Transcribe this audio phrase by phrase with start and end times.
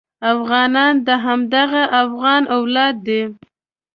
[0.33, 3.21] افغانان د همدغه افغان اولاد دي.